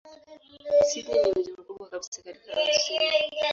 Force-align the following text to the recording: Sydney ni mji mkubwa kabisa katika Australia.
Sydney 0.87 1.23
ni 1.23 1.39
mji 1.41 1.51
mkubwa 1.51 1.87
kabisa 1.89 2.21
katika 2.21 2.53
Australia. 2.53 3.49